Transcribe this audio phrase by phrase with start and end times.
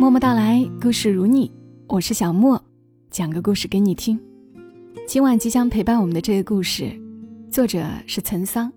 [0.00, 1.52] 默默到来，故事如你，
[1.86, 2.58] 我是小莫，
[3.10, 4.18] 讲个故事给你听。
[5.06, 6.90] 今晚即将陪伴我们的这个故事，
[7.50, 8.72] 作者是岑桑，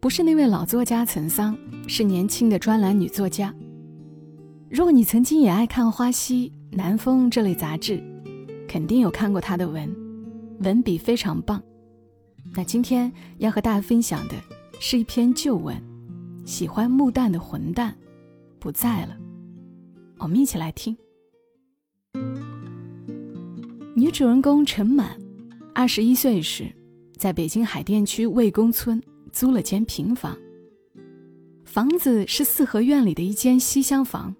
[0.00, 3.54] 不是那位老作家岑桑，是年轻的专栏女作家。
[4.68, 8.02] 如果你曾经也爱看《花溪》《南风》这类杂志，
[8.66, 9.88] 肯定有看过她的文，
[10.62, 11.62] 文笔非常棒。
[12.56, 14.34] 那今天要和大家分享的
[14.80, 15.80] 是一篇旧文，
[16.44, 17.96] 喜欢木蛋的混蛋
[18.58, 19.16] 不在了。
[20.20, 20.96] 我们一起来听。
[23.96, 25.18] 女主人公陈满，
[25.74, 26.70] 二十一岁时，
[27.16, 30.36] 在北京海淀区魏公村租了间平房。
[31.64, 34.34] 房子是四合院里的一间西厢房，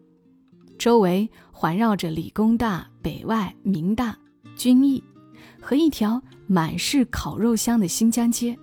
[0.78, 4.18] 周围环绕着理工大、北外、民大、
[4.54, 5.02] 军艺，
[5.60, 8.56] 和一条满是烤肉香的新疆街。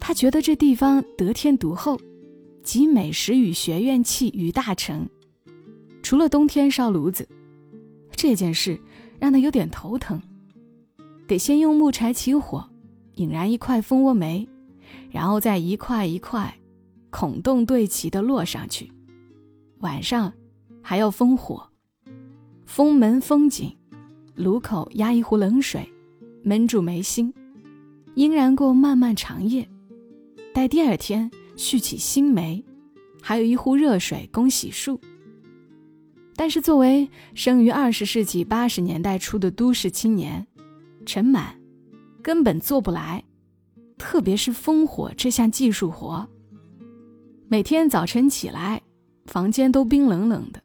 [0.00, 2.00] 他觉得这地方得天独厚，
[2.62, 5.08] 集美食与学院气于大成。
[6.08, 7.28] 除了冬天烧炉子，
[8.12, 8.80] 这件事
[9.20, 10.18] 让他有点头疼。
[11.26, 12.66] 得先用木柴起火，
[13.16, 14.48] 引燃一块蜂窝煤，
[15.10, 16.58] 然后再一块一块
[17.10, 18.90] 孔洞对齐的摞上去。
[19.80, 20.32] 晚上
[20.80, 21.68] 还要封火，
[22.64, 23.76] 封门封紧，
[24.34, 25.86] 炉口压一壶冷水，
[26.42, 27.34] 闷住煤芯，
[28.14, 29.68] 应然过漫漫长夜。
[30.54, 32.64] 待第二天续起新煤，
[33.20, 34.98] 还有一壶热水供洗漱。
[36.38, 40.46] 但是，作为生于二十世纪八十年代初的都市青年，
[41.04, 41.52] 陈满
[42.22, 43.24] 根本做不来，
[43.98, 46.28] 特别是烽火这项技术活。
[47.48, 48.80] 每天早晨起来，
[49.26, 50.62] 房间都冰冷冷的，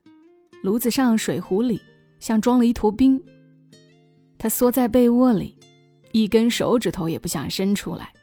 [0.62, 1.82] 炉子上水壶里
[2.20, 3.20] 像装了一坨冰。
[4.38, 5.58] 他缩在被窝里，
[6.12, 8.14] 一根手指头也不想伸出来。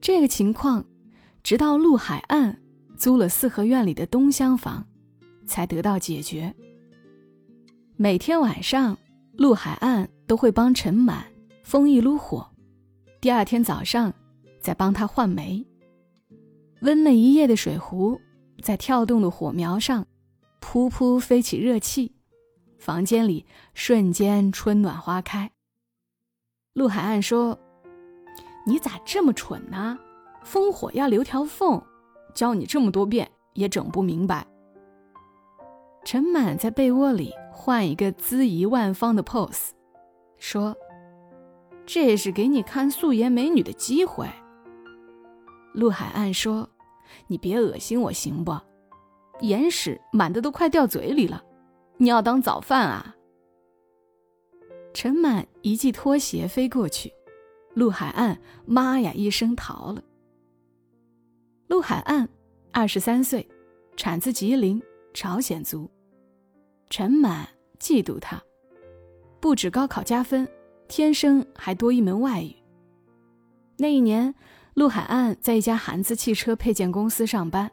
[0.00, 0.84] 这个情况，
[1.42, 2.60] 直到陆海岸
[2.96, 4.86] 租了四合院里的东厢房。
[5.46, 6.54] 才得到解决。
[7.96, 8.96] 每天晚上，
[9.36, 11.24] 陆海岸都会帮陈满
[11.62, 12.50] 封一炉火，
[13.20, 14.12] 第二天早上
[14.60, 15.64] 再帮他换煤。
[16.80, 18.20] 温了一夜的水壶
[18.62, 20.06] 在跳动的火苗上，
[20.60, 22.12] 噗噗飞起热气，
[22.78, 25.50] 房间里瞬间春暖花开。
[26.72, 27.58] 陆海岸说
[28.66, 29.98] ：“你咋这么蠢呢？
[30.44, 31.80] 烽火要留条缝，
[32.34, 34.46] 教你这么多遍也整不明白。”
[36.04, 39.70] 陈满在被窝里换一个恣意万方的 pose，
[40.38, 40.76] 说
[41.86, 44.28] ：“这是给你看素颜美女的机会。”
[45.72, 46.68] 陆海岸说
[47.26, 48.54] ：“你别恶心我行不？
[49.40, 51.42] 眼屎满的都快掉嘴里了，
[51.96, 53.16] 你要当早饭啊？”
[54.92, 57.12] 陈满一记拖鞋飞过去，
[57.72, 60.02] 陆海岸妈呀一声逃了。
[61.66, 62.28] 陆海岸
[62.70, 63.48] 二十三岁，
[63.96, 64.80] 产自吉林，
[65.12, 65.90] 朝鲜族。
[66.90, 67.48] 陈满
[67.80, 68.40] 嫉妒他，
[69.40, 70.48] 不止高考加分，
[70.86, 72.54] 天生还多一门外语。
[73.76, 74.34] 那一年，
[74.74, 77.70] 陆海岸在一家韩资汽车配件公司上班，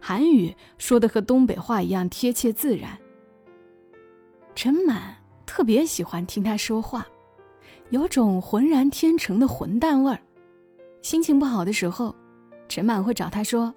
[0.00, 2.96] 韩语说的和东北话一样贴切自然。
[4.54, 7.04] 陈满特别喜欢听他说话，
[7.90, 10.20] 有种浑然天成的混蛋味儿。
[11.02, 12.14] 心情不好的时候，
[12.68, 13.74] 陈满会找他说：“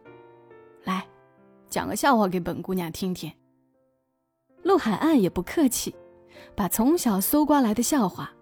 [0.85, 1.03] 来，
[1.67, 3.31] 讲个笑话给本姑娘听听。”
[4.67, 5.95] 陆海岸也不客气，
[6.53, 8.33] 把从小搜刮来的笑话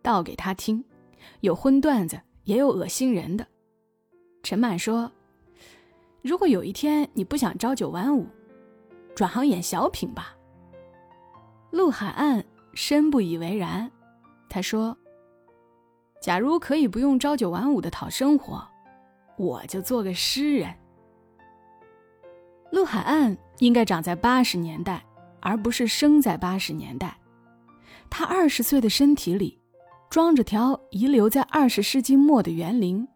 [0.00, 0.84] 倒给他听，
[1.40, 3.44] 有荤段子，也有恶心人的。
[4.44, 5.10] 陈满说
[6.22, 8.28] ：“如果有一天你不想朝九晚五，
[9.16, 10.36] 转行演小品吧。”
[11.72, 13.90] 陆海岸深不以为然，
[14.48, 14.96] 他说
[16.22, 18.64] ：“假如可以不用朝九晚五的讨生活，
[19.36, 20.72] 我就做个诗人。”
[22.70, 25.04] 陆海岸应该长在八十年代。
[25.40, 27.18] 而不是生在八十年代，
[28.10, 29.58] 他二十岁的身体里
[30.10, 33.06] 装着条遗留在二十世纪末的园林，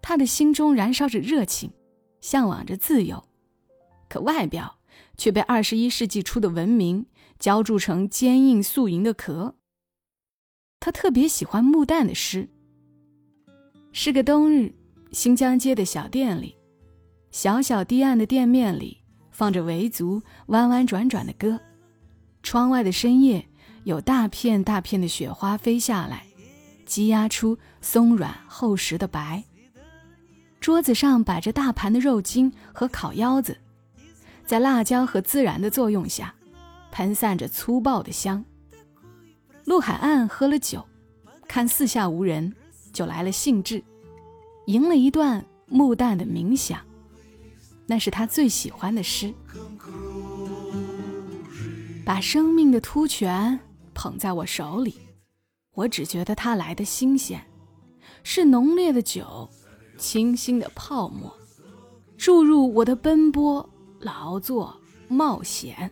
[0.00, 1.72] 他的心中燃烧着热情，
[2.20, 3.24] 向往着自由，
[4.08, 4.78] 可外表
[5.16, 7.06] 却被二十一世纪初的文明
[7.38, 9.56] 浇筑成坚硬素银的壳。
[10.80, 12.48] 他特别喜欢木旦的诗。
[13.92, 14.74] 是个冬日，
[15.12, 16.56] 新疆街的小店里，
[17.30, 19.01] 小小低暗的店面里。
[19.42, 21.58] 放着维族弯弯转转的歌，
[22.44, 23.44] 窗外的深夜
[23.82, 26.24] 有大片大片的雪花飞下来，
[26.86, 29.42] 积压出松软厚实的白。
[30.60, 33.58] 桌子上摆着大盘的肉筋和烤腰子，
[34.46, 36.32] 在辣椒和孜然的作用下，
[36.92, 38.44] 喷散着粗暴的香。
[39.64, 40.86] 陆海岸喝了酒，
[41.48, 42.54] 看四下无人，
[42.92, 43.82] 就来了兴致，
[44.66, 46.78] 吟了一段木旦的冥想。
[47.92, 49.34] 那是他最喜欢的诗。
[52.06, 53.60] 把生命的突泉
[53.92, 54.96] 捧在我手里，
[55.74, 57.38] 我只觉得它来的新鲜，
[58.22, 59.46] 是浓烈的酒，
[59.98, 61.30] 清新的泡沫，
[62.16, 63.68] 注入我的奔波、
[64.00, 64.74] 劳作、
[65.06, 65.90] 冒险，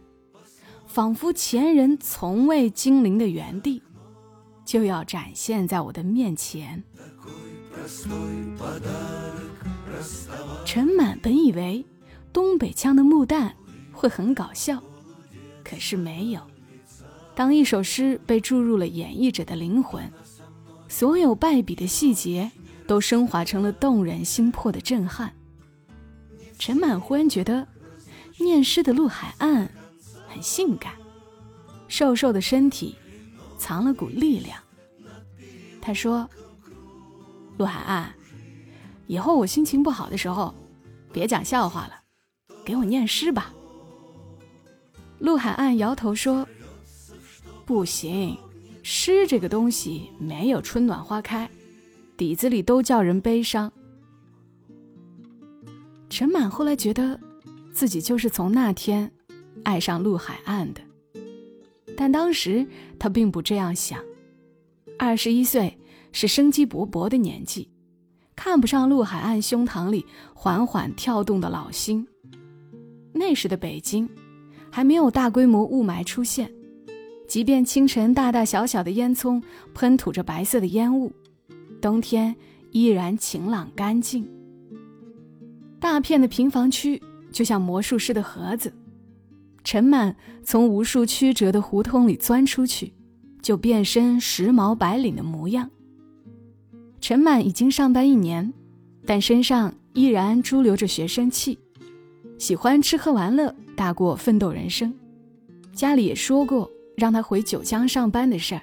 [0.86, 3.82] 仿佛前人从未经临的原地，
[4.64, 6.82] 就要展现在我的面前。
[10.64, 11.84] 陈满本以为
[12.32, 13.52] 东北腔的木旦
[13.92, 14.82] 会很搞笑。
[15.64, 16.40] 可是没有。
[17.34, 20.12] 当一首诗被注入了演绎者的灵魂，
[20.88, 22.50] 所有败笔的细节
[22.86, 25.32] 都升华成了动人心魄的震撼。
[26.58, 27.66] 陈满忽然觉得，
[28.38, 29.70] 念诗的陆海岸
[30.28, 30.92] 很性感，
[31.88, 32.96] 瘦瘦的身体
[33.56, 34.58] 藏了股力量。
[35.80, 36.28] 他说
[37.56, 38.12] ：“陆海岸，
[39.10, 40.54] 以后我心情不好的时候，
[41.12, 41.94] 别讲笑话了，
[42.64, 43.52] 给我念诗吧。”
[45.18, 46.46] 陆海岸摇头说
[47.66, 48.38] ：“不行，
[48.84, 51.50] 诗这个东西没有春暖花开，
[52.16, 53.72] 底子里都叫人悲伤。”
[56.08, 57.18] 陈满后来觉得，
[57.72, 59.10] 自己就是从那天
[59.64, 60.80] 爱上陆海岸的，
[61.96, 62.64] 但当时
[62.96, 64.00] 他并不这样想。
[64.96, 65.76] 二十一岁
[66.12, 67.69] 是生机勃勃的年纪，
[68.42, 72.08] 看不上陆海岸胸膛里缓缓跳动的老心。
[73.12, 74.08] 那时的北京。
[74.72, 76.48] 还没有大规模雾霾出现，
[77.26, 79.42] 即便清晨大大小小的烟囱
[79.74, 81.12] 喷吐着白色的烟雾，
[81.82, 82.36] 冬天
[82.70, 84.30] 依然晴朗干净。
[85.80, 87.02] 大片的平房区
[87.32, 88.72] 就像魔术师的盒子，
[89.64, 90.14] 陈满
[90.44, 92.92] 从无数曲折的胡同里钻出去，
[93.42, 95.68] 就变身时髦白领的模样。
[97.00, 98.52] 陈满已经上班一年，
[99.06, 101.58] 但身上依然驻留着学生气，
[102.38, 103.54] 喜欢吃喝玩乐。
[103.76, 104.92] 大过奋斗人生，
[105.72, 108.60] 家里也说过让他回九江上班的事儿，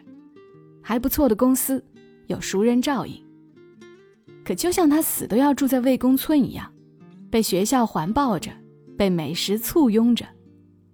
[0.80, 1.84] 还不错的公司，
[2.28, 3.20] 有熟人照应。
[4.46, 6.72] 可就像他死都要住在魏公村一样，
[7.32, 8.52] 被学校环抱着，
[8.96, 10.24] 被美食簇拥着，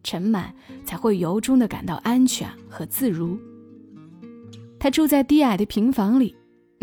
[0.04, 0.56] 陈满
[0.86, 3.38] 才会由衷的感到安全和自如。
[4.80, 6.34] 他住在低矮的平房里，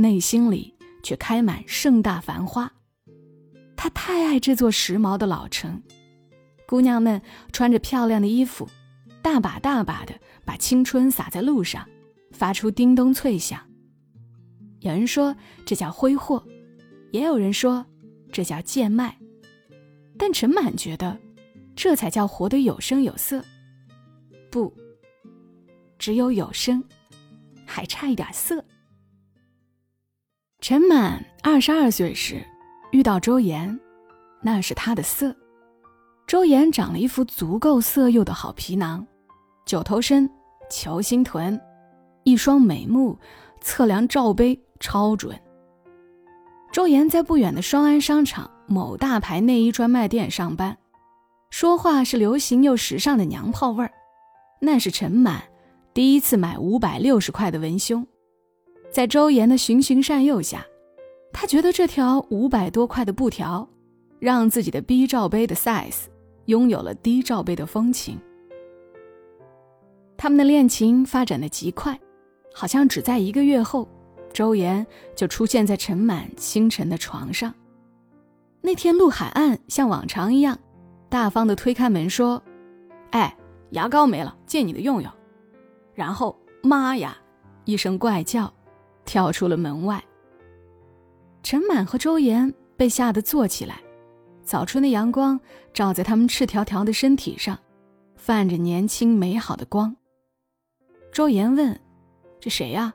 [0.01, 2.73] 内心里却开满盛大繁花。
[3.77, 5.83] 他太爱这座时髦的老城。
[6.67, 7.21] 姑娘们
[7.53, 8.69] 穿着漂亮的衣服，
[9.23, 10.15] 大把大把的
[10.45, 11.89] 把青春洒在路上，
[12.33, 13.61] 发出叮咚脆响。
[14.81, 15.35] 有人说
[15.67, 16.47] 这叫挥霍，
[17.11, 17.85] 也有人说
[18.31, 19.19] 这叫贱卖，
[20.17, 21.19] 但陈满觉得
[21.75, 23.45] 这才叫活得有声有色。
[24.51, 24.73] 不，
[25.99, 26.85] 只有有声，
[27.67, 28.65] 还差一点色。
[30.61, 32.45] 陈满二十二岁时
[32.93, 33.81] 遇到周岩，
[34.43, 35.35] 那是他的色。
[36.27, 39.07] 周岩长了一副足够色诱的好皮囊，
[39.65, 40.31] 九头身，
[40.69, 41.59] 球心臀，
[42.25, 43.19] 一双美目，
[43.63, 45.35] 测量罩杯超准。
[46.71, 50.77] 周岩在不远的双安商场某大牌内衣专卖店上班，
[51.49, 53.91] 说话是流行又时尚的娘炮味儿。
[54.61, 55.43] 那是陈满
[55.95, 58.07] 第一次买五百六十块的文胸，
[58.91, 60.67] 在周岩的循循善诱下，
[61.33, 63.69] 他觉得这条五百多块的布条，
[64.19, 66.05] 让自己的 B 罩杯的 size。
[66.47, 68.19] 拥有了低罩杯的风情，
[70.17, 71.97] 他们的恋情发展的极快，
[72.53, 73.87] 好像只在一个月后，
[74.33, 74.85] 周岩
[75.15, 77.55] 就出现在陈满清晨的床上。
[78.61, 80.59] 那天，陆海岸像往常一样，
[81.09, 82.43] 大方的推开门说
[83.13, 83.37] ：“哎，
[83.71, 85.13] 牙膏没了，借你的用用。”
[85.95, 87.17] 然后，妈呀，
[87.65, 88.53] 一声怪叫，
[89.11, 90.01] 跳出了门外。
[91.43, 93.81] 陈满和周岩被吓得坐起来。
[94.45, 95.41] 早春的阳光
[95.75, 97.59] 照在他们赤条条的身体上，
[98.15, 99.97] 泛着年轻美好的光。
[101.11, 101.77] 周岩问
[102.39, 102.95] ：“这谁呀？”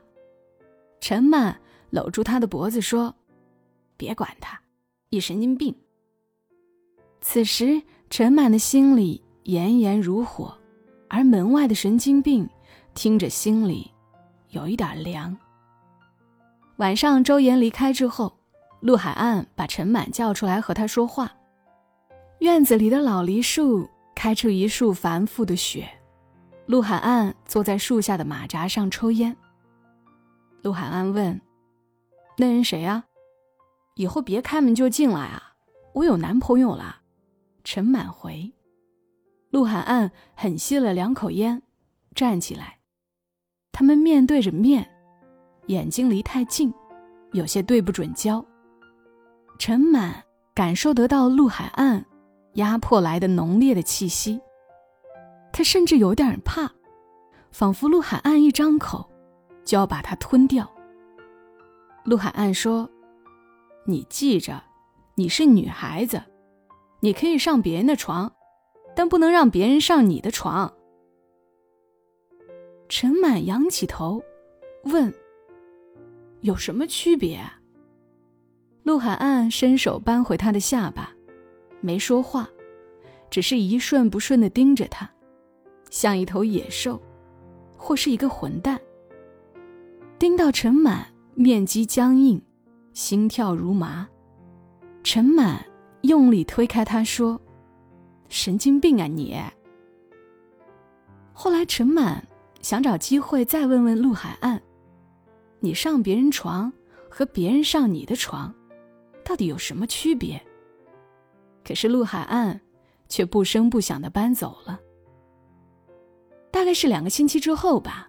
[1.02, 3.14] 陈满搂住他的脖子说
[3.98, 4.58] ：“别管他，
[5.10, 5.74] 一神经病。”
[7.20, 10.56] 此时，陈满的心里炎炎如火，
[11.10, 12.48] 而门外的神经病
[12.94, 13.92] 听着心里
[14.48, 15.36] 有一点凉。
[16.76, 18.38] 晚上，周岩离开之后，
[18.80, 21.32] 陆海岸把陈满叫出来和他说话。
[22.40, 25.88] 院子里的老梨树开出一束繁复的雪，
[26.66, 29.34] 陆海岸坐在树下的马扎上抽烟。
[30.60, 31.40] 陆海岸问
[32.36, 33.04] ：“那人谁呀？
[33.94, 35.54] 以后别开门就进来啊！
[35.94, 37.00] 我有男朋友了。”
[37.64, 38.52] 陈满回。
[39.50, 41.62] 陆海岸狠吸了两口烟，
[42.14, 42.80] 站起来。
[43.72, 44.90] 他们面对着面，
[45.66, 46.72] 眼睛离太近，
[47.32, 48.44] 有些对不准焦。
[49.58, 50.22] 陈满
[50.54, 52.04] 感受得到陆海岸。
[52.56, 54.40] 压迫来的浓烈的气息，
[55.52, 56.72] 他甚至有点怕，
[57.52, 59.06] 仿佛陆海岸一张口，
[59.62, 60.66] 就要把它吞掉。
[62.02, 62.88] 陆海岸说
[63.84, 64.62] ：“你记着，
[65.16, 66.22] 你是女孩子，
[67.00, 68.32] 你可以上别人的床，
[68.94, 70.72] 但不能让别人上你的床。”
[72.88, 74.22] 陈满仰起头，
[74.84, 75.12] 问
[76.40, 77.40] ：“有什么区别？”
[78.84, 81.10] 陆海岸伸手扳回他的下巴，
[81.80, 82.48] 没说话，
[83.28, 85.10] 只是一瞬不瞬的盯着他，
[85.90, 87.02] 像一头野兽，
[87.76, 88.80] 或是一个混蛋。
[90.18, 92.40] 盯到陈满面肌僵硬，
[92.92, 94.08] 心跳如麻。
[95.02, 95.64] 陈满
[96.02, 97.40] 用力推开他，说
[98.28, 99.36] ：“神经病啊你！”
[101.34, 102.26] 后来陈满
[102.62, 104.62] 想找机会再问问陆海岸
[105.66, 106.72] ：“你上别人床
[107.10, 108.54] 和别人上你的床？”
[109.24, 110.40] 到底有什么区别？
[111.64, 112.60] 可是陆海岸
[113.08, 114.78] 却不声不响的搬走了。
[116.52, 118.08] 大概是两个星期之后吧，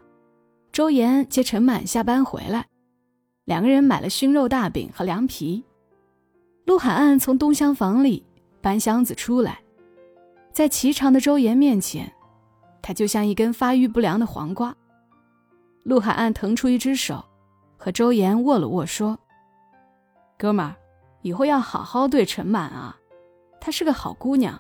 [0.72, 2.68] 周岩接陈满下班回来，
[3.46, 5.64] 两个人买了熏肉大饼和凉皮。
[6.66, 8.24] 陆海岸从东厢房里
[8.62, 9.60] 搬箱子出来，
[10.54, 12.14] 在颀长的周岩面前，
[12.84, 14.76] 他就像一根发育不良的黄瓜。
[15.84, 17.26] 陆海岸腾出一只手，
[17.78, 19.18] 和周岩握了握，说
[20.38, 20.76] ：“哥们儿。”
[21.24, 22.96] 以后要好好对陈满啊，
[23.60, 24.58] 她是个好姑娘。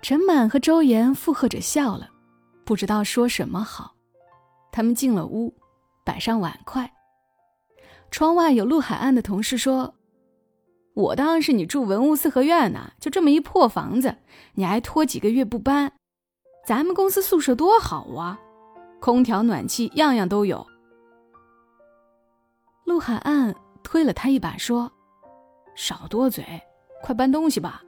[0.00, 2.08] 陈满和周岩附和着笑了，
[2.64, 3.94] 不知道说什么好。
[4.72, 5.52] 他们进了屋，
[6.02, 6.90] 摆上碗筷。
[8.10, 9.94] 窗外有陆海岸的同事说
[10.94, 14.16] ：“我当是你住文物四合院呢，就这么一破房子，
[14.54, 15.92] 你还拖几个月不搬？
[16.64, 18.40] 咱们公司宿舍多好啊，
[18.98, 20.66] 空调、暖气样样都有。”
[22.90, 23.54] 陆海岸。
[23.82, 24.92] 推了他一把，说
[25.74, 26.44] ：“少多嘴，
[27.02, 27.82] 快搬东西吧。”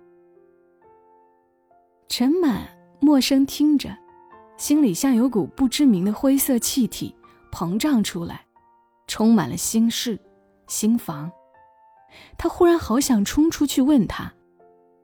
[2.08, 2.66] 陈满
[2.98, 3.96] 默声听着，
[4.56, 7.14] 心里像有股不知名的灰色气体
[7.52, 8.44] 膨胀出来，
[9.06, 10.18] 充满了心事、
[10.66, 11.30] 心房。
[12.38, 14.32] 他忽然好想冲出去问他：“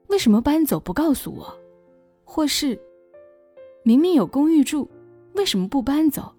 [0.09, 1.57] 为什么搬走不告诉我？
[2.25, 2.77] 或是
[3.83, 4.89] 明明有公寓住，
[5.35, 6.33] 为什么不搬走？”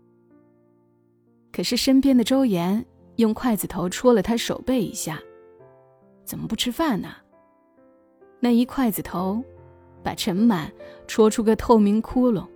[1.53, 2.85] 可是身边的周岩。
[3.21, 5.19] 用筷子头戳了他手背一下，
[6.25, 7.09] 怎么不吃饭呢？
[8.41, 9.43] 那一筷子头，
[10.03, 10.73] 把陈满
[11.07, 12.47] 戳出个透明窟窿，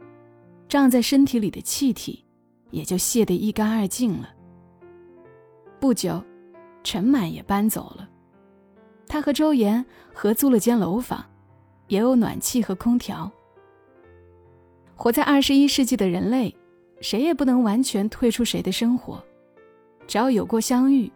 [0.68, 2.25] 胀在身体里的气体
[2.71, 4.30] 也就泄得一干二净了。
[5.78, 6.23] 不久，
[6.83, 8.09] 陈满也搬走了，
[9.06, 11.25] 他和周岩合租了间楼房，
[11.88, 13.30] 也有暖气和空调。
[14.97, 16.56] 活在二十一世纪的人类，
[17.00, 19.23] 谁也不能完全退出谁的生活。
[20.07, 21.11] 只要有过相遇，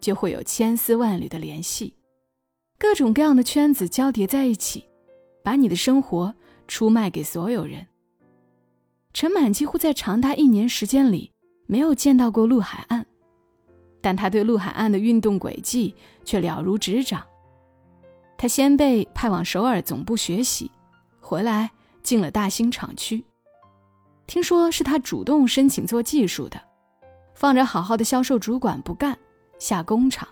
[0.00, 1.94] 就会有千丝万缕的联系，
[2.78, 4.84] 各种各样的圈子交叠在一起，
[5.42, 6.34] 把你的生活
[6.66, 7.86] 出卖给所有人。
[9.12, 11.32] 陈满几乎在长达一年时间里
[11.66, 13.04] 没有见到过陆海岸，
[14.00, 17.26] 但他对陆海岸的运动轨迹却了如指掌。
[18.36, 20.70] 他先被派往首尔总部学习，
[21.20, 21.68] 回来
[22.04, 23.24] 进了大兴厂区，
[24.28, 26.67] 听说是他主动申请做技术的。
[27.38, 29.16] 放着好好的销售主管不干，
[29.60, 30.26] 下工厂。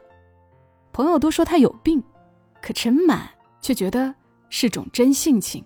[0.93, 2.03] 朋友都说他有病，
[2.61, 4.13] 可陈满却觉得
[4.51, 5.65] 是种真性情。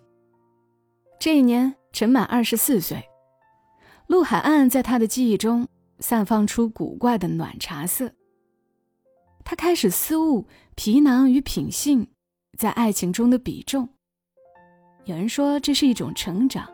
[1.19, 3.03] 这一年，陈满二十四岁，
[4.07, 5.67] 陆海岸在他的记忆中
[5.99, 8.13] 散放出古怪的暖茶色。
[9.43, 12.07] 他开始思悟皮囊与品性
[12.59, 13.89] 在爱情中的比重。
[15.07, 16.71] 有人说这是一种成长，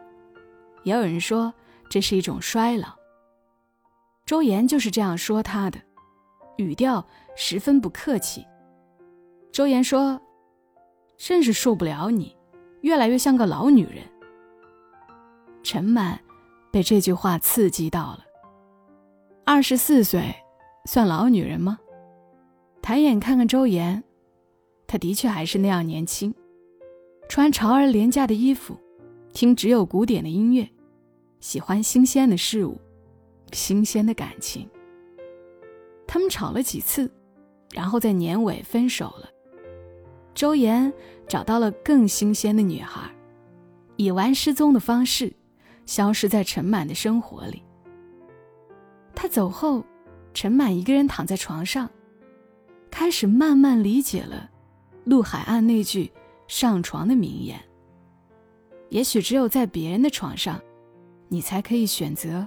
[0.83, 1.55] 也有人说
[1.89, 2.97] 这是一种衰老。
[4.27, 5.79] 周岩就是这样说他的，
[6.57, 7.07] 语调
[7.37, 8.45] 十分不客气。
[9.53, 10.21] 周岩说
[11.17, 12.37] ：“真是受不了你，
[12.81, 14.03] 越来越像个老女人。”
[15.63, 16.19] 陈满
[16.73, 18.25] 被这句话刺激到了。
[19.45, 20.35] 二十四岁，
[20.87, 21.79] 算老女人吗？
[22.83, 24.03] 抬眼看看周岩，
[24.89, 26.35] 他的确还是那样年轻，
[27.29, 28.77] 穿潮而廉价的衣服，
[29.33, 30.69] 听只有古典的音乐，
[31.39, 32.77] 喜欢新鲜的事物。
[33.53, 34.69] 新鲜的感情。
[36.07, 37.11] 他们吵了几次，
[37.73, 39.29] 然后在年尾分手了。
[40.35, 40.93] 周岩
[41.27, 43.11] 找到了更新鲜的女孩，
[43.97, 45.33] 以玩失踪的方式
[45.87, 47.63] 消失在陈满的生活里。
[49.15, 49.83] 他走后，
[50.35, 51.91] 陈满一个人躺在床上，
[52.91, 54.51] 开始慢慢理解了
[55.05, 56.13] 陆海岸那句
[56.47, 57.59] 上床的名言：
[58.91, 60.61] 也许只有在别人的床上，
[61.29, 62.47] 你才可以选择。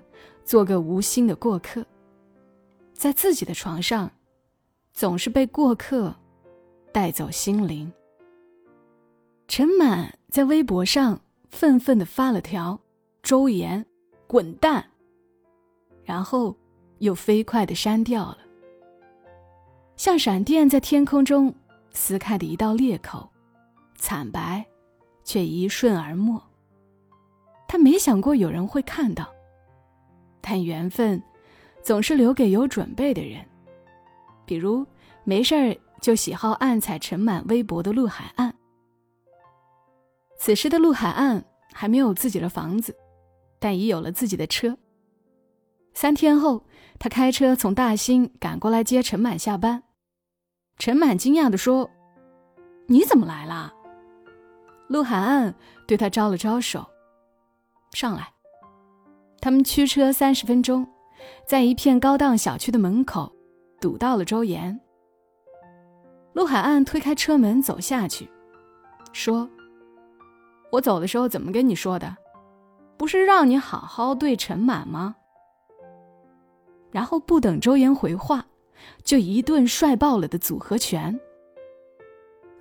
[0.49, 1.85] 做个无心的过客，
[2.91, 4.09] 在自己的床上，
[4.91, 6.15] 总是被过客
[6.91, 7.93] 带走心灵。
[9.47, 12.79] 陈满在微博上愤愤地发了条
[13.21, 13.85] ：“周岩，
[14.25, 14.83] 滚蛋！”
[16.03, 16.57] 然后
[16.97, 18.39] 又飞快的删掉了，
[19.97, 21.53] 像闪电在天空中
[21.91, 23.29] 撕开的一道裂口，
[23.93, 24.65] 惨白，
[25.23, 26.41] 却一瞬而没。
[27.67, 29.31] 他没想过有人会看到，
[30.49, 31.21] 看缘分
[31.83, 33.45] 总是留给有准备的人，
[34.47, 34.83] 比如
[35.23, 38.51] 没事儿就喜好暗踩陈满微博的陆海岸。
[40.39, 42.95] 此时的陆海岸还没有自己的房子，
[43.59, 44.75] 但已有了自己的车。
[45.93, 46.65] 三天后，
[46.97, 49.83] 他开车从大兴赶过来接陈满下班。
[50.79, 51.87] 陈满惊讶地说
[52.89, 53.71] ：“你怎么来了？”
[54.89, 55.53] 陆海岸
[55.87, 56.89] 对他招了招手。
[57.91, 58.33] 上来，
[59.41, 60.85] 他们驱车三十分钟，
[61.47, 63.31] 在一片高档小区的门口
[63.79, 64.79] 堵到了周岩。
[66.33, 68.29] 陆海岸推开车门走下去，
[69.13, 69.49] 说
[70.71, 72.15] ：“我走的时候怎么跟你说的？
[72.97, 75.15] 不是让你好好对陈满吗？”
[76.91, 78.45] 然后不等周岩回话，
[79.03, 81.17] 就一顿帅爆了的组合拳。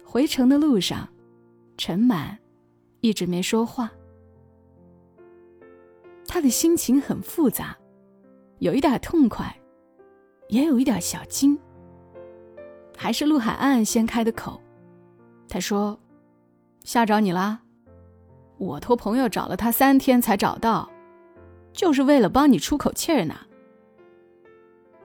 [0.05, 1.09] 回城的路上，
[1.77, 2.39] 陈满
[3.01, 3.91] 一直没说话。
[6.29, 7.77] 他的心情很复杂，
[8.59, 9.53] 有一点痛快，
[10.49, 11.59] 也有一点小惊。
[12.95, 14.61] 还是陆海岸先开的口，
[15.49, 15.99] 他说
[16.85, 17.61] ：“吓着你啦？
[18.59, 20.91] 我托朋友找了他三天才找到，
[21.73, 23.35] 就是为了帮你出口气儿呢。”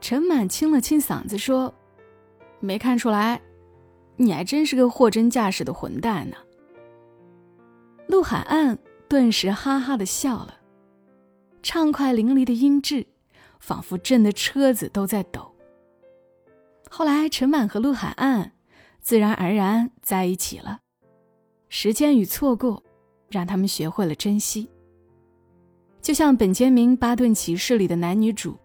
[0.02, 1.74] 陈满清了清嗓子说
[2.60, 3.42] ：“没看出来，
[4.18, 6.36] 你还真是个货真价实的混蛋呢。”
[8.08, 8.78] 陆海岸
[9.08, 10.58] 顿时哈哈的笑了。
[11.64, 13.08] 畅快淋漓的音质，
[13.60, 15.50] 仿佛震得车子都在抖。
[16.90, 18.52] 后来，陈满和陆海岸
[19.00, 20.82] 自然而然在一起了。
[21.70, 22.84] 时间与错过，
[23.30, 24.70] 让他们学会了珍惜。
[26.02, 28.58] 就像本杰明·巴顿骑士里的男女主，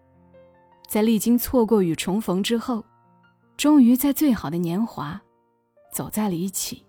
[0.87, 2.83] 在历经错过与重逢之后，
[3.55, 5.19] 终于在最好的年华，
[5.93, 6.85] 走在了一起。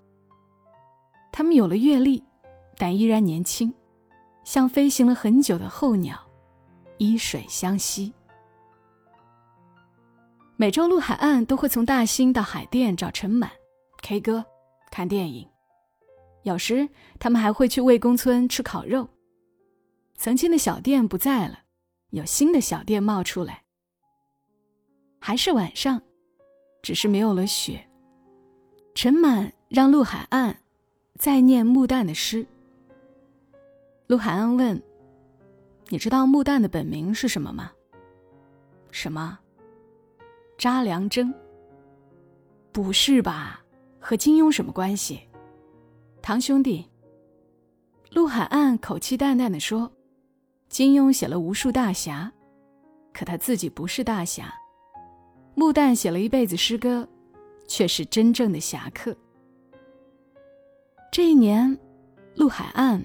[1.30, 2.22] 他们有了阅历，
[2.76, 3.72] 但依然年轻。
[4.50, 6.18] 像飞行了很久的候鸟，
[6.98, 8.12] 依水相惜。
[10.56, 13.48] 每周陆海岸都会从大兴到海淀找陈满
[14.02, 14.44] ，K 歌、
[14.90, 15.48] 看电影，
[16.42, 16.88] 有时
[17.20, 19.08] 他们还会去魏公村吃烤肉。
[20.16, 21.60] 曾经的小店不在了，
[22.10, 23.62] 有新的小店冒出来。
[25.20, 26.02] 还是晚上，
[26.82, 27.88] 只是没有了雪。
[28.96, 30.58] 陈满让陆海岸
[31.16, 32.44] 再念穆旦的诗。
[34.10, 34.82] 陆海安问
[35.86, 37.70] ：“你知道穆旦的本名是什么吗
[38.90, 39.38] ？”“什么
[40.58, 41.32] ？”“查良铮。
[42.74, 43.64] ”“不是吧？
[44.00, 45.20] 和金庸什么关系
[46.20, 46.84] ？”“堂兄弟。”
[48.10, 49.88] 陆海岸口气淡淡的说
[50.68, 52.32] ：“金庸写了无数大侠，
[53.12, 54.52] 可他自己不是大侠。
[55.54, 57.08] 穆旦写了一辈子诗歌，
[57.68, 59.16] 却是真正的侠客。”
[61.12, 61.78] 这一年，
[62.34, 63.00] 陆海岸。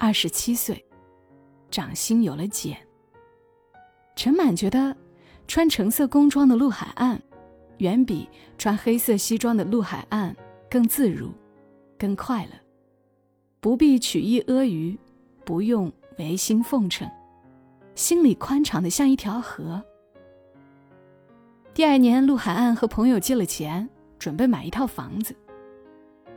[0.00, 0.82] 二十七岁，
[1.72, 2.78] 掌心有了茧。
[4.14, 4.96] 陈满觉得，
[5.48, 7.20] 穿橙色工装的陆海岸，
[7.78, 10.36] 远比穿黑色西装的陆海岸
[10.70, 11.32] 更自如，
[11.98, 12.52] 更快乐。
[13.58, 14.96] 不必曲意阿谀，
[15.44, 17.10] 不用违心奉承，
[17.96, 19.82] 心里宽敞的像一条河。
[21.74, 25.34] 第二年，陆海岸和朋友借了钱，准备买一套房子。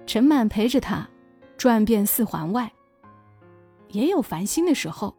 [0.08, 1.08] 陈满陪着他，
[1.58, 2.74] 转遍四环外。
[3.91, 5.15] 也有烦心的时候，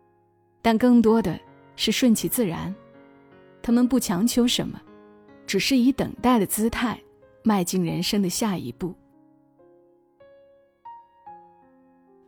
[0.60, 1.38] 但更多的
[1.76, 2.74] 是顺其自然。
[3.62, 4.80] 他们不强求什么，
[5.46, 6.98] 只是以等待的姿态
[7.42, 8.94] 迈进人生的下一步。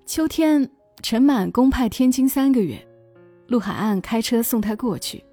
[0.07, 0.71] 秋天，
[1.03, 2.87] 陈满公派天津三个月，
[3.49, 5.25] 陆海岸开车送他过去，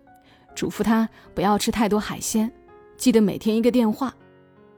[0.56, 2.52] 嘱咐他不要吃太多海鲜，
[2.98, 4.14] 记得每天一个电话，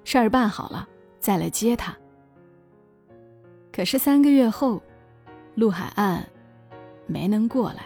[0.04, 0.88] 事儿办好了
[1.20, 1.96] 再来接他。
[3.72, 4.82] 可是三个月后。
[5.56, 6.28] 陆海岸
[7.08, 7.86] 没能过来。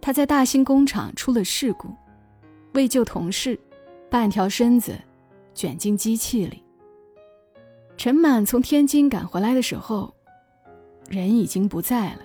[0.00, 1.88] 他在大兴工厂出了事故，
[2.74, 3.58] 为救同事，
[4.10, 4.98] 半条身子
[5.54, 6.62] 卷进机器里。
[7.96, 10.12] 陈满从天津赶回来的时候，
[11.08, 12.20] 人已经不在了。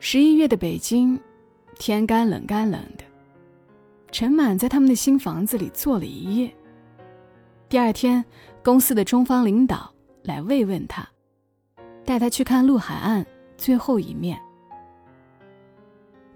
[0.00, 1.20] 十一月的北京，
[1.78, 3.04] 天干冷干冷的。
[4.10, 6.52] 陈满在他们的新房子里坐了一夜。
[7.68, 8.24] 第二天，
[8.62, 11.08] 公司的中方领导来慰问他。
[12.04, 13.24] 带他去看陆海岸
[13.56, 14.40] 最后一面。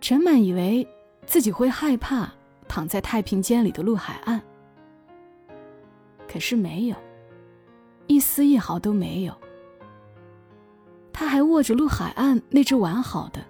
[0.01, 0.87] 陈满以为
[1.25, 2.33] 自己会害怕
[2.69, 4.41] 躺在太平间里的陆海岸，
[6.29, 6.97] 可是没有，
[8.07, 9.35] 一丝一毫都没有。
[11.13, 13.43] 他还握着陆海岸那只完好的、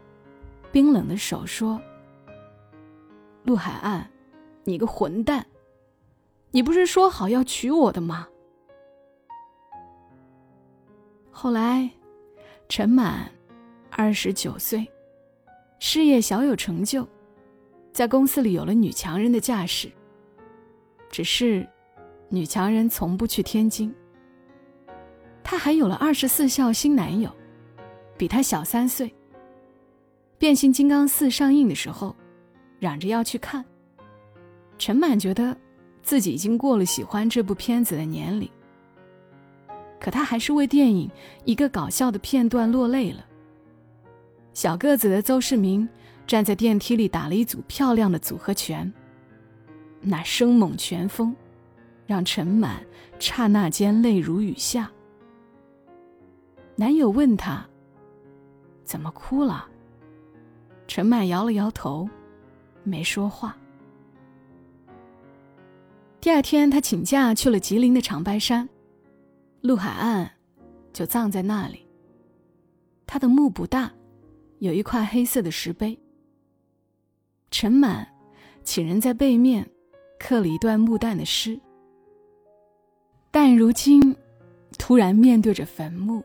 [0.71, 1.81] 冰冷的手说
[3.43, 4.09] ：“陆海岸，
[4.65, 5.45] 你个混蛋，
[6.53, 8.29] 你不是说好要娶我的吗？”
[11.33, 11.91] 后来，
[12.69, 13.31] 陈满
[13.91, 14.87] 二十九岁，
[15.79, 17.07] 事业小有成就，
[17.93, 19.91] 在公司里有了女强人的架势。
[21.11, 21.67] 只是，
[22.29, 23.95] 女强人从不去天津。
[25.45, 27.31] 她还有了二十四孝新男友，
[28.19, 29.15] 比她小三岁。
[30.37, 32.15] 变形金刚四上映的时候，
[32.81, 33.65] 嚷着要去看。
[34.77, 35.57] 陈满觉得
[36.03, 38.51] 自己已经过了喜欢这部片子的年龄，
[40.01, 41.11] 可他还是为电影
[41.45, 43.25] 一个搞笑的片段落泪了。
[44.53, 45.89] 小个子的邹市明
[46.27, 48.93] 站在电梯里打了一组漂亮的组合拳。
[50.01, 51.35] 那生猛拳风，
[52.07, 52.85] 让陈满
[53.19, 54.91] 刹那间泪如雨下。
[56.77, 57.67] 男友问他
[58.85, 59.67] ：“怎么哭了？”
[60.87, 62.09] 陈满摇了摇头，
[62.85, 63.57] 没说话。
[66.21, 68.69] 第二天，他请假去了吉林的长白山，
[69.61, 70.31] 陆海岸
[70.93, 71.87] 就葬在那里。
[73.07, 73.93] 他的墓不大，
[74.59, 75.99] 有一块黑色的石碑。
[77.51, 78.07] 陈满
[78.63, 79.69] 请人在背面。
[80.19, 81.61] 刻了一段木旦的诗，
[83.31, 84.17] 但如今
[84.79, 86.25] 突然面对着坟墓，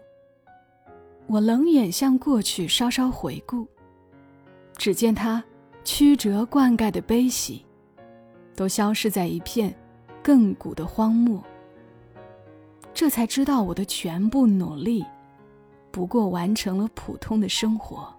[1.28, 3.68] 我冷眼向过去稍稍回顾，
[4.78, 5.44] 只见他
[5.84, 7.66] 曲折灌溉的悲喜，
[8.56, 9.76] 都消失在一片
[10.24, 11.44] 亘古的荒漠。
[12.94, 15.06] 这才知道我的全部努力，
[15.92, 18.14] 不过完成了普通的生活。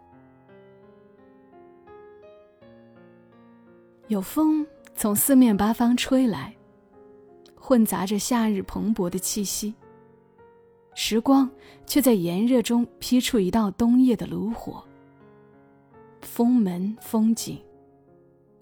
[4.08, 4.66] 有风。
[4.94, 6.54] 从四面八方吹来，
[7.56, 9.74] 混杂着夏日蓬勃的气息。
[10.94, 11.50] 时光
[11.86, 14.84] 却在炎热中劈出一道冬夜的炉火。
[16.20, 17.58] 风门风景，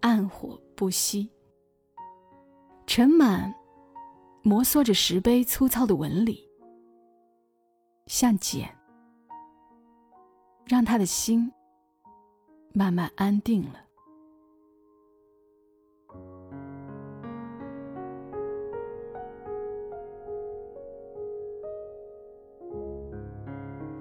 [0.01, 1.29] 暗火不息。
[2.87, 3.53] 尘满
[4.43, 6.49] 摩挲着石碑粗糙的纹理，
[8.07, 8.75] 像茧，
[10.65, 11.53] 让他的心
[12.73, 13.85] 慢慢安定了。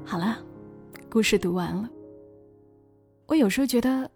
[0.05, 0.43] 好了，
[1.11, 1.89] 故事读完了。
[3.27, 4.09] 我有时候觉得，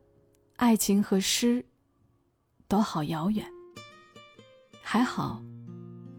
[0.55, 1.63] 爱情和诗
[2.67, 3.45] 都好遥远。
[4.81, 5.41] 还好，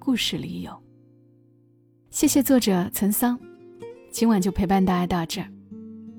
[0.04, 0.70] 故事里有。
[2.10, 3.40] 谢谢作者岑桑，
[4.10, 5.50] 今晚就陪伴大家到这儿。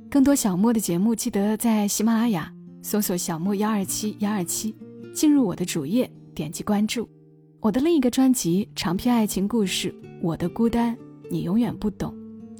[0.09, 4.75] 更多小莫的节目，记得在喜马拉雅搜索“小莫幺二七幺二七”，
[5.13, 7.07] 进入我的主页，点击关注。
[7.59, 10.97] 我的另一个专辑《长篇爱情故事》，我的孤单
[11.29, 12.11] 你永远不懂。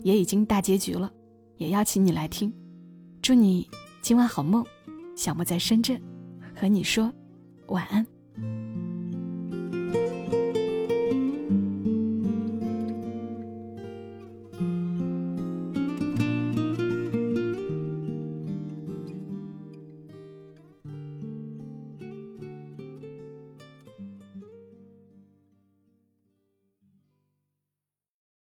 [0.04, 1.12] 也已经大结局了，
[1.58, 2.54] 也邀请你来听。
[3.24, 3.68] 祝你
[4.00, 4.64] 今晚好梦，
[5.16, 6.00] 小莫在深圳，
[6.54, 7.12] 和你说
[7.70, 8.06] 晚安。